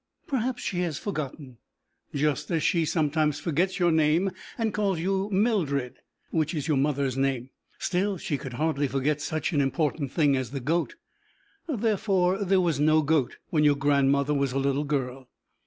Perhaps 0.25 0.63
she 0.63 0.79
has 0.79 0.97
forgotten, 0.97 1.59
just 2.11 2.49
as 2.49 2.63
she 2.63 2.85
sometimes 2.85 3.39
forgets 3.39 3.77
your 3.77 3.91
name 3.91 4.31
and 4.57 4.73
calls 4.73 4.97
you 4.99 5.29
Mildred, 5.29 5.99
which 6.31 6.55
is 6.55 6.67
your 6.67 6.77
mother's 6.77 7.15
name. 7.15 7.51
Still, 7.77 8.17
she 8.17 8.35
could 8.35 8.53
hardly 8.53 8.87
forget 8.87 9.21
such 9.21 9.53
an 9.53 9.61
important 9.61 10.11
thing 10.11 10.35
as 10.35 10.49
the 10.49 10.59
goat. 10.59 10.95
Therefore 11.67 12.43
there 12.43 12.59
was 12.61 12.79
no 12.79 13.03
goat 13.03 13.37
when 13.51 13.63
your 13.63 13.75
grandmother 13.75 14.33
was 14.33 14.53
a 14.53 14.57
little 14.57 14.85
girl. 14.85 15.29